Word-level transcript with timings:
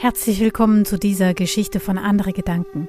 Herzlich 0.00 0.40
willkommen 0.40 0.86
zu 0.86 0.98
dieser 0.98 1.34
Geschichte 1.34 1.78
von 1.78 1.98
Andere 1.98 2.32
Gedanken. 2.32 2.88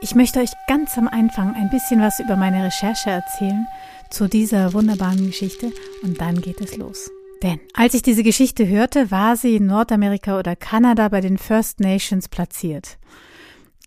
Ich 0.00 0.14
möchte 0.14 0.38
euch 0.38 0.50
ganz 0.68 0.96
am 0.96 1.08
Anfang 1.08 1.56
ein 1.56 1.70
bisschen 1.70 2.00
was 2.00 2.20
über 2.20 2.36
meine 2.36 2.64
Recherche 2.64 3.10
erzählen 3.10 3.66
zu 4.12 4.28
dieser 4.28 4.72
wunderbaren 4.72 5.26
Geschichte 5.26 5.72
und 6.04 6.20
dann 6.20 6.40
geht 6.40 6.60
es 6.60 6.76
los. 6.76 7.10
Denn 7.42 7.58
als 7.74 7.94
ich 7.94 8.02
diese 8.02 8.22
Geschichte 8.22 8.68
hörte, 8.68 9.10
war 9.10 9.36
sie 9.36 9.56
in 9.56 9.66
Nordamerika 9.66 10.38
oder 10.38 10.54
Kanada 10.54 11.08
bei 11.08 11.20
den 11.20 11.36
First 11.36 11.80
Nations 11.80 12.28
platziert. 12.28 12.96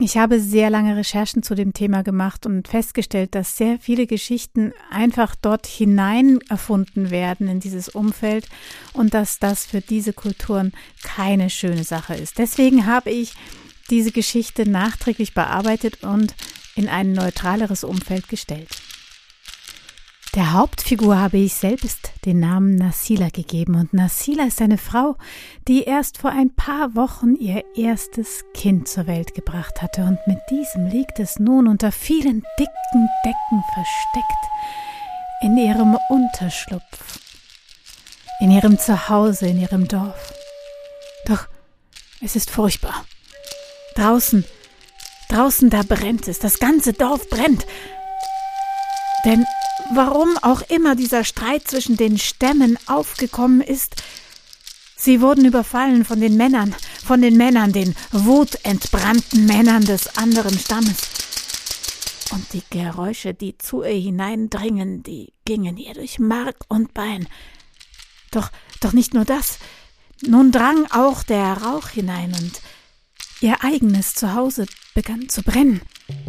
Ich 0.02 0.18
habe 0.18 0.39
sehr 0.39 0.70
lange 0.70 0.95
Recherchen 0.95 1.43
zu 1.43 1.55
dem 1.55 1.73
Thema 1.73 2.04
gemacht 2.04 2.45
und 2.45 2.70
festgestellt, 2.70 3.36
dass 3.36 3.57
sehr 3.57 3.79
viele 3.79 4.07
Geschichten 4.07 4.71
einfach 4.89 5.36
dort 5.36 5.68
hinein 5.68 6.39
erfunden 6.47 7.11
werden 7.11 7.50
in 7.50 7.59
dieses 7.59 7.89
Umfeld 7.89 8.47
und 8.93 9.14
dass 9.14 9.39
das 9.39 9.65
für 9.65 9.82
diese 9.82 10.14
Kulturen 10.14 10.71
keine 11.04 11.50
schöne 11.50 11.83
Sache 11.83 12.15
ist. 12.15 12.37
Deswegen 12.37 12.86
habe 12.86 13.09
ich 13.09 13.33
diese 13.89 14.14
Geschichte 14.14 14.70
nachträglich 14.70 15.33
bearbeitet 15.33 16.01
und 16.01 16.34
in 16.75 16.87
ein 16.87 17.11
neutraleres 17.11 17.84
Umfeld 17.84 18.29
gestellt. 18.29 18.70
Der 20.36 20.54
Hauptfigur 20.54 21.18
habe 21.18 21.38
ich 21.38 21.56
selbst 21.56 22.11
den 22.24 22.39
Namen 22.39 22.75
Nasila 22.75 23.29
gegeben 23.29 23.74
und 23.74 23.93
Nasila 23.93 24.43
ist 24.43 24.61
eine 24.61 24.78
Frau, 24.78 25.15
die 25.68 25.83
erst 25.86 26.20
vor 26.20 26.29
ein 26.29 26.56
paar 26.56 26.96
Wochen 26.96 27.33
ihr 27.36 27.64
erstes 27.75 28.46
Kind 28.54 28.87
zur 28.87 29.07
Welt 29.07 29.34
gebracht 29.34 29.82
hatte 29.82 30.04
und 30.04 30.20
mit 30.28 30.37
diesem 30.51 30.86
liegt 30.86 31.20
es 31.20 31.39
nun 31.39 31.68
unter 31.68 31.92
vielen 31.92 32.44
dicken 32.59 33.09
Decken 33.25 33.64
versteckt 33.73 34.45
in 35.42 35.58
ihrem 35.58 35.97
Unterschlupf, 36.09 37.20
in 38.39 38.52
ihrem 38.52 38.78
Zuhause, 38.78 39.48
in 39.48 39.59
ihrem 39.59 39.88
Dorf. 39.88 40.31
Doch 41.25 41.48
es 42.22 42.36
ist 42.36 42.52
furchtbar. 42.52 43.03
Draußen, 43.96 44.46
draußen 45.30 45.72
da 45.72 45.81
brennt 45.81 46.28
es, 46.28 46.38
das 46.38 46.59
ganze 46.59 46.94
Dorf 46.94 47.28
brennt. 47.30 47.66
Denn 49.25 49.44
warum 49.94 50.38
auch 50.41 50.61
immer 50.69 50.95
dieser 50.95 51.23
Streit 51.23 51.67
zwischen 51.67 51.97
den 51.97 52.17
Stämmen 52.17 52.77
aufgekommen 52.88 53.61
ist, 53.61 54.03
sie 54.95 55.22
wurden 55.22 55.45
überfallen 55.45 56.05
von 56.05 56.19
den 56.19 56.38
Männern, 56.38 56.75
von 57.05 57.22
den 57.22 57.38
Männern, 57.38 57.72
den 57.72 57.95
wutentbrannten 58.11 59.45
Männern 59.45 59.85
des 59.85 60.17
anderen 60.17 60.57
Stammes. 60.57 60.97
Und 62.31 62.53
die 62.53 62.63
Geräusche, 62.69 63.33
die 63.33 63.57
zu 63.57 63.83
ihr 63.83 64.00
hineindringen, 64.00 65.02
die 65.02 65.33
gingen 65.45 65.77
ihr 65.77 65.95
durch 65.95 66.19
Mark 66.19 66.57
und 66.67 66.94
Bein. 66.94 67.27
Doch, 68.31 68.52
doch 68.81 68.94
nicht 68.94 69.13
nur 69.13 69.25
das. 69.25 69.57
Nun 70.22 70.52
drang 70.52 70.85
auch 70.91 71.23
der 71.23 71.53
Rauch 71.53 71.88
hinein 71.89 72.35
und 72.39 72.61
ihr 73.42 73.64
eigenes 73.64 74.16
Zuhause 74.16 74.66
begann 74.94 75.30
zu 75.30 75.44
brennen. 75.44 75.82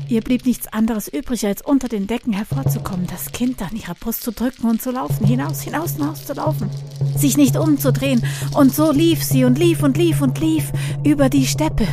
Ihr 0.08 0.20
blieb 0.20 0.44
nichts 0.44 0.69
anderes 0.69 1.08
übrig, 1.08 1.47
als 1.47 1.62
unter 1.62 1.89
den 1.89 2.06
Decken 2.06 2.33
hervorzukommen, 2.33 3.06
das 3.06 3.33
Kind 3.33 3.62
an 3.62 3.75
ihrer 3.77 3.94
Brust 3.94 4.22
zu 4.22 4.33
drücken 4.33 4.69
und 4.69 4.83
zu 4.83 4.91
laufen, 4.91 5.27
hinaus, 5.27 5.62
hinaus, 5.62 5.94
hinaus 5.94 6.27
zu 6.27 6.34
laufen, 6.34 6.70
sich 7.17 7.36
nicht 7.36 7.56
umzudrehen. 7.56 8.25
Und 8.55 8.75
so 8.75 8.92
lief 8.92 9.22
sie 9.22 9.44
und 9.44 9.58
lief 9.58 9.83
und 9.83 9.97
lief 9.97 10.20
und 10.20 10.39
lief 10.39 10.72
über 11.05 11.28
die 11.28 11.47
Steppe. 11.47 11.86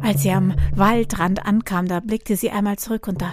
Als 0.00 0.22
sie 0.22 0.30
am 0.30 0.54
Waldrand 0.74 1.46
ankam, 1.46 1.88
da 1.88 2.00
blickte 2.00 2.36
sie 2.36 2.50
einmal 2.50 2.78
zurück 2.78 3.08
und 3.08 3.22
da 3.22 3.32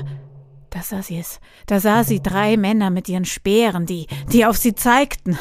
da 0.70 0.82
sah 0.82 1.04
sie 1.04 1.20
es. 1.20 1.40
Da 1.68 1.80
sah 1.80 2.04
sie 2.04 2.20
drei 2.24 2.58
Männer 2.58 2.90
mit 2.90 3.08
ihren 3.08 3.26
Speeren, 3.26 3.86
die, 3.86 4.08
die 4.32 4.44
auf 4.44 4.58
sie 4.58 4.74
zeigten 4.74 5.38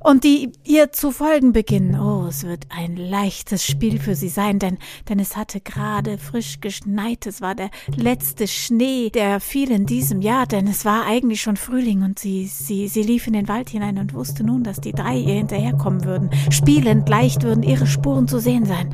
und 0.00 0.24
die 0.24 0.52
ihr 0.64 0.92
zu 0.92 1.10
folgen 1.10 1.52
beginnen. 1.52 1.98
Oh, 1.98 2.26
es 2.28 2.44
wird 2.44 2.66
ein 2.70 2.96
leichtes 2.96 3.64
Spiel 3.64 3.98
für 3.98 4.14
sie 4.14 4.28
sein, 4.28 4.58
denn, 4.58 4.78
denn 5.08 5.18
es 5.18 5.36
hatte 5.36 5.60
gerade 5.60 6.18
frisch 6.18 6.60
geschneit. 6.60 7.26
Es 7.26 7.40
war 7.40 7.54
der 7.54 7.70
letzte 7.94 8.46
Schnee, 8.46 9.10
der 9.10 9.40
fiel 9.40 9.70
in 9.70 9.86
diesem 9.86 10.20
Jahr, 10.20 10.46
denn 10.46 10.66
es 10.66 10.84
war 10.84 11.06
eigentlich 11.06 11.40
schon 11.40 11.56
Frühling 11.56 12.02
und 12.02 12.18
sie, 12.18 12.46
sie, 12.46 12.88
sie 12.88 13.02
lief 13.02 13.26
in 13.26 13.32
den 13.32 13.48
Wald 13.48 13.70
hinein 13.70 13.98
und 13.98 14.14
wusste 14.14 14.44
nun, 14.44 14.64
dass 14.64 14.80
die 14.80 14.92
drei 14.92 15.16
ihr 15.16 15.34
hinterherkommen 15.34 16.04
würden. 16.04 16.30
Spielend 16.50 17.08
leicht 17.08 17.42
würden 17.42 17.62
ihre 17.62 17.86
Spuren 17.86 18.28
zu 18.28 18.38
sehen 18.38 18.64
sein. 18.64 18.92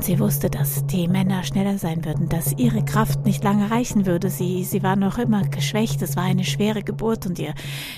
Und 0.00 0.06
sie 0.06 0.18
wusste, 0.18 0.48
dass 0.48 0.86
die 0.86 1.08
Männer 1.08 1.44
schneller 1.44 1.76
sein 1.76 2.06
würden, 2.06 2.30
dass 2.30 2.54
ihre 2.56 2.82
Kraft 2.82 3.26
nicht 3.26 3.44
lange 3.44 3.70
reichen 3.70 4.06
würde. 4.06 4.30
Sie, 4.30 4.64
sie 4.64 4.82
war 4.82 4.96
noch 4.96 5.18
immer 5.18 5.46
geschwächt. 5.46 6.00
Es 6.00 6.16
war 6.16 6.22
eine 6.22 6.44
schwere 6.44 6.82
Geburt 6.82 7.26
und 7.26 7.38
ihr, 7.38 7.52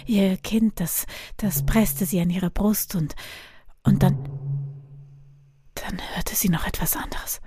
ihr 0.05 0.37
Kind, 0.37 0.81
das, 0.81 1.07
das 1.37 1.65
presste 1.65 2.05
sie 2.05 2.21
an 2.21 2.29
ihre 2.29 2.51
Brust 2.51 2.97
und, 2.97 3.15
und 3.85 4.03
dann, 4.03 4.19
dann 5.75 6.01
hörte 6.17 6.35
sie 6.35 6.49
noch 6.49 6.67
etwas 6.67 6.97
anderes. 6.97 7.41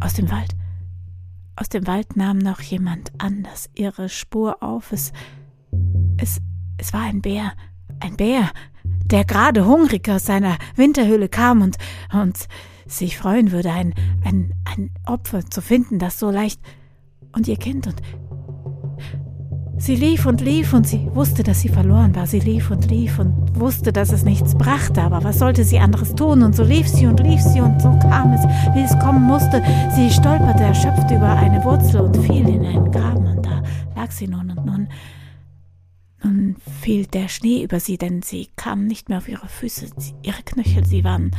Aus 0.00 0.14
dem 0.14 0.30
Wald. 0.30 0.52
Aus 1.56 1.68
dem 1.68 1.86
Wald 1.86 2.16
nahm 2.16 2.38
noch 2.38 2.62
jemand 2.62 3.12
anders 3.18 3.68
ihre 3.74 4.08
Spur 4.08 4.62
auf. 4.62 4.92
Es, 4.92 5.12
es, 6.16 6.38
es 6.78 6.94
war 6.94 7.02
ein 7.02 7.20
Bär. 7.20 7.52
Ein 8.00 8.16
Bär, 8.16 8.50
der 8.82 9.26
gerade 9.26 9.66
hungrig 9.66 10.08
aus 10.08 10.24
seiner 10.24 10.56
Winterhöhle 10.74 11.28
kam 11.28 11.60
und, 11.60 11.76
und 12.14 12.48
sich 12.86 13.18
freuen 13.18 13.52
würde, 13.52 13.70
ein, 13.70 13.94
ein, 14.24 14.54
ein 14.64 14.90
Opfer 15.06 15.44
zu 15.48 15.60
finden, 15.60 15.98
das 15.98 16.18
so 16.18 16.30
leicht 16.30 16.60
und 17.32 17.48
ihr 17.48 17.56
Kind 17.56 17.86
und 17.86 18.02
Sie 19.78 19.94
lief 19.94 20.24
und 20.24 20.40
lief 20.40 20.72
und 20.72 20.88
sie 20.88 21.06
wusste, 21.14 21.42
dass 21.42 21.60
sie 21.60 21.68
verloren 21.68 22.14
war. 22.16 22.26
Sie 22.26 22.40
lief 22.40 22.70
und 22.70 22.90
lief 22.90 23.18
und 23.18 23.60
wusste, 23.60 23.92
dass 23.92 24.10
es 24.10 24.24
nichts 24.24 24.56
brachte, 24.56 25.02
aber 25.02 25.22
was 25.22 25.38
sollte 25.38 25.64
sie 25.64 25.78
anderes 25.78 26.14
tun? 26.14 26.42
Und 26.42 26.56
so 26.56 26.64
lief 26.64 26.88
sie 26.88 27.06
und 27.06 27.20
lief 27.20 27.42
sie 27.42 27.60
und 27.60 27.80
so 27.82 27.90
kam 27.98 28.32
es, 28.32 28.42
wie 28.74 28.80
es 28.80 28.98
kommen 28.98 29.24
musste. 29.24 29.62
Sie 29.94 30.10
stolperte 30.10 30.62
erschöpft 30.62 31.10
über 31.10 31.28
eine 31.28 31.62
Wurzel 31.62 32.00
und 32.00 32.16
fiel 32.16 32.48
in 32.48 32.64
einen 32.64 32.90
Graben 32.90 33.26
und 33.26 33.44
da 33.44 33.62
lag 33.94 34.10
sie 34.10 34.28
nun 34.28 34.50
und 34.50 34.64
nun. 34.64 34.88
Nun 36.24 36.56
fiel 36.80 37.06
der 37.06 37.28
Schnee 37.28 37.62
über 37.62 37.78
sie, 37.78 37.98
denn 37.98 38.22
sie 38.22 38.48
kam 38.56 38.86
nicht 38.86 39.10
mehr 39.10 39.18
auf 39.18 39.28
ihre 39.28 39.46
Füße, 39.46 39.88
ihre 40.22 40.42
Knöchel, 40.42 40.86
sie 40.86 41.04
waren 41.04 41.32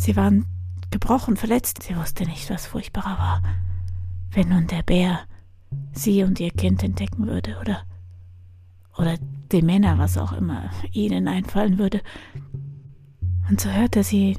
Sie 0.00 0.16
waren 0.16 0.46
gebrochen, 0.90 1.36
verletzt. 1.36 1.82
Sie 1.82 1.94
wusste 1.94 2.24
nicht, 2.24 2.48
was 2.48 2.64
furchtbarer 2.64 3.18
war. 3.18 3.42
Wenn 4.30 4.48
nun 4.48 4.66
der 4.66 4.82
Bär 4.82 5.20
sie 5.92 6.22
und 6.22 6.40
ihr 6.40 6.50
Kind 6.50 6.82
entdecken 6.82 7.26
würde, 7.26 7.58
oder, 7.60 7.82
oder 8.96 9.18
die 9.52 9.60
Männer, 9.60 9.98
was 9.98 10.16
auch 10.16 10.32
immer 10.32 10.70
ihnen 10.90 11.28
einfallen 11.28 11.76
würde. 11.76 12.00
Und 13.50 13.60
so 13.60 13.68
hörte 13.68 14.02
sie 14.02 14.38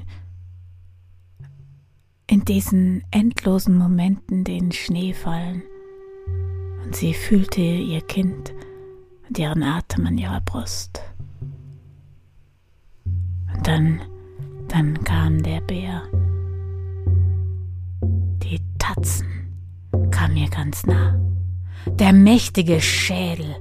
in 2.26 2.44
diesen 2.44 3.04
endlosen 3.12 3.78
Momenten 3.78 4.44
den 4.44 4.72
Schnee 4.72 5.14
fallen. 5.14 5.62
Und 6.84 6.96
sie 6.96 7.14
fühlte 7.14 7.62
ihr 7.62 8.02
Kind 8.02 8.52
und 9.28 9.38
ihren 9.38 9.62
Atem 9.62 10.08
an 10.08 10.18
ihrer 10.18 10.42
Brust. 10.42 11.04
Und 13.06 13.68
dann 13.68 14.02
dann 14.72 15.04
kam 15.04 15.44
der 15.44 15.60
Bär. 15.62 16.04
Die 18.44 18.60
Tatzen 18.80 19.28
kamen 20.12 20.36
mir 20.36 20.50
ganz 20.50 20.86
nah. 20.86 21.20
Der 22.00 22.14
mächtige 22.14 22.80
Schädel, 22.80 23.56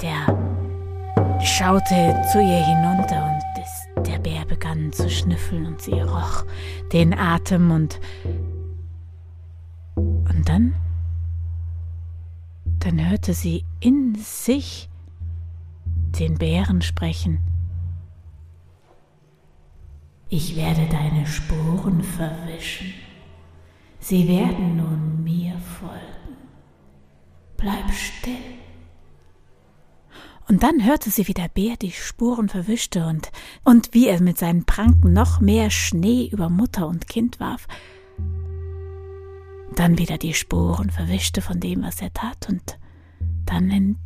der 0.00 0.26
schaute 1.44 2.22
zu 2.32 2.40
ihr 2.40 2.64
hinunter 2.64 3.24
und 3.24 4.06
der 4.06 4.18
Bär 4.18 4.44
begann 4.46 4.90
zu 4.92 5.10
schnüffeln 5.10 5.66
und 5.66 5.82
sie 5.82 6.00
roch 6.00 6.44
den 6.92 7.12
Atem 7.12 7.70
und 7.70 8.00
und 9.96 10.48
dann 10.48 10.74
dann 12.78 13.10
hörte 13.10 13.34
sie 13.34 13.64
in 13.80 14.14
sich 14.14 14.88
den 16.18 16.38
Bären 16.38 16.80
sprechen. 16.80 17.40
Ich 20.30 20.56
werde 20.56 20.86
deine 20.90 21.26
Spuren 21.26 22.02
verwischen. 22.02 22.92
Sie 23.98 24.28
werden 24.28 24.76
nun 24.76 25.24
mir 25.24 25.58
folgen. 25.58 26.36
Bleib 27.56 27.90
still. 27.92 28.34
Und 30.46 30.62
dann 30.62 30.84
hörte 30.84 31.10
sie, 31.10 31.28
wie 31.28 31.34
der 31.34 31.48
Bär 31.48 31.76
die 31.76 31.92
Spuren 31.92 32.48
verwischte 32.48 33.06
und, 33.06 33.30
und 33.64 33.92
wie 33.92 34.06
er 34.06 34.20
mit 34.20 34.38
seinen 34.38 34.64
Pranken 34.64 35.12
noch 35.12 35.40
mehr 35.40 35.70
Schnee 35.70 36.28
über 36.30 36.48
Mutter 36.48 36.86
und 36.88 37.06
Kind 37.06 37.40
warf. 37.40 37.66
Dann 39.74 39.98
wieder 39.98 40.18
die 40.18 40.34
Spuren 40.34 40.90
verwischte 40.90 41.40
von 41.40 41.60
dem, 41.60 41.82
was 41.82 42.00
er 42.00 42.12
tat 42.12 42.48
und 42.48 42.78
dann 43.44 43.70
in 43.70 43.98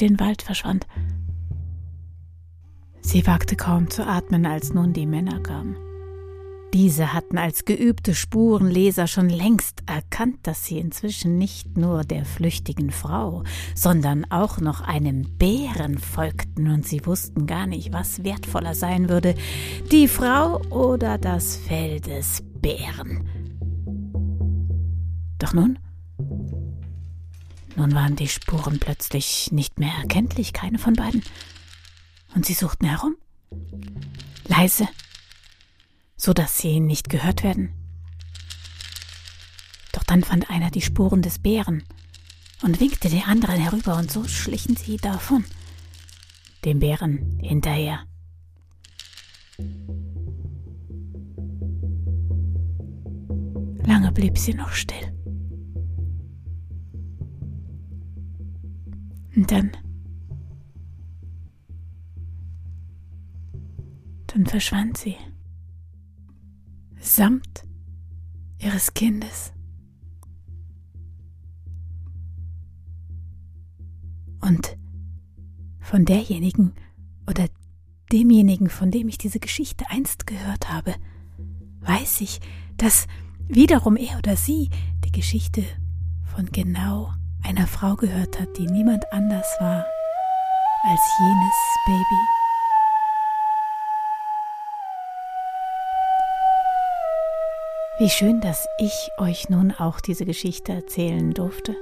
den 0.00 0.18
Wald 0.18 0.42
verschwand. 0.42 0.86
Sie 3.02 3.26
wagte 3.26 3.56
kaum 3.56 3.90
zu 3.90 4.06
atmen, 4.06 4.46
als 4.46 4.72
nun 4.72 4.92
die 4.92 5.06
Männer 5.06 5.40
kamen. 5.40 5.76
Diese 6.72 7.12
hatten 7.12 7.36
als 7.36 7.66
geübte 7.66 8.14
Spurenleser 8.14 9.06
schon 9.06 9.28
längst 9.28 9.82
erkannt, 9.84 10.38
dass 10.44 10.64
sie 10.64 10.78
inzwischen 10.78 11.36
nicht 11.36 11.76
nur 11.76 12.02
der 12.02 12.24
flüchtigen 12.24 12.90
Frau, 12.90 13.44
sondern 13.74 14.24
auch 14.30 14.58
noch 14.58 14.80
einem 14.80 15.36
Bären 15.36 15.98
folgten, 15.98 16.70
und 16.70 16.86
sie 16.86 17.04
wussten 17.04 17.46
gar 17.46 17.66
nicht, 17.66 17.92
was 17.92 18.24
wertvoller 18.24 18.74
sein 18.74 19.10
würde, 19.10 19.34
die 19.90 20.08
Frau 20.08 20.62
oder 20.70 21.18
das 21.18 21.56
Fell 21.56 22.00
des 22.00 22.42
Bären. 22.62 23.28
Doch 25.38 25.52
nun? 25.52 25.78
Nun 27.76 27.94
waren 27.94 28.16
die 28.16 28.28
Spuren 28.28 28.78
plötzlich 28.78 29.50
nicht 29.52 29.78
mehr 29.78 29.92
erkenntlich, 30.00 30.54
keine 30.54 30.78
von 30.78 30.94
beiden. 30.94 31.22
Und 32.34 32.46
sie 32.46 32.54
suchten 32.54 32.86
herum. 32.86 33.16
Leise, 34.46 34.88
so 36.16 36.32
dass 36.32 36.58
sie 36.58 36.80
nicht 36.80 37.08
gehört 37.08 37.42
werden. 37.42 37.72
Doch 39.92 40.04
dann 40.04 40.24
fand 40.24 40.50
einer 40.50 40.70
die 40.70 40.80
Spuren 40.80 41.22
des 41.22 41.38
Bären 41.38 41.84
und 42.62 42.80
winkte 42.80 43.08
den 43.08 43.24
anderen 43.24 43.60
herüber, 43.60 43.96
und 43.96 44.10
so 44.10 44.24
schlichen 44.24 44.76
sie 44.76 44.96
davon, 44.96 45.44
dem 46.64 46.78
Bären 46.78 47.38
hinterher. 47.40 48.04
Lange 53.84 54.12
blieb 54.12 54.38
sie 54.38 54.54
noch 54.54 54.72
still. 54.72 55.12
Und 59.34 59.50
dann, 59.50 59.72
dann 64.42 64.46
verschwand 64.46 64.98
sie 64.98 65.16
samt 66.98 67.64
ihres 68.58 68.94
Kindes. 68.94 69.52
Und 74.40 74.76
von 75.80 76.04
derjenigen 76.04 76.74
oder 77.28 77.46
demjenigen, 78.12 78.68
von 78.68 78.90
dem 78.90 79.08
ich 79.08 79.18
diese 79.18 79.38
Geschichte 79.38 79.84
einst 79.88 80.26
gehört 80.26 80.68
habe, 80.72 80.94
weiß 81.80 82.20
ich, 82.20 82.40
dass 82.76 83.06
wiederum 83.46 83.96
er 83.96 84.18
oder 84.18 84.36
sie 84.36 84.70
die 85.04 85.12
Geschichte 85.12 85.62
von 86.34 86.46
genau 86.46 87.12
einer 87.42 87.66
Frau 87.68 87.94
gehört 87.94 88.40
hat, 88.40 88.56
die 88.58 88.66
niemand 88.66 89.04
anders 89.12 89.46
war 89.60 89.84
als 90.84 91.00
jenes 91.20 91.54
Baby. 91.86 92.41
Wie 97.98 98.08
schön, 98.08 98.40
dass 98.40 98.66
ich 98.78 99.10
euch 99.18 99.50
nun 99.50 99.70
auch 99.70 100.00
diese 100.00 100.24
Geschichte 100.24 100.72
erzählen 100.72 101.34
durfte. 101.34 101.76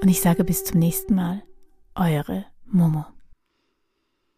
Und 0.00 0.08
ich 0.08 0.20
sage 0.20 0.44
bis 0.44 0.64
zum 0.64 0.78
nächsten 0.78 1.16
Mal, 1.16 1.42
eure 1.96 2.46
Momo. 2.66 3.04